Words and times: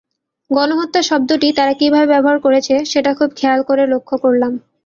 গণহত্যা 0.49 1.01
শব্দটি 1.09 1.47
তারা 1.57 1.73
কীভাবে 1.73 2.07
ব্যবহার 2.13 2.37
করেছে, 2.45 2.75
সেটা 2.85 3.11
খুব 3.19 3.29
খেয়াল 3.35 3.59
করে 3.63 3.83
লক্ষ 3.93 4.09
করলাম। 4.23 4.51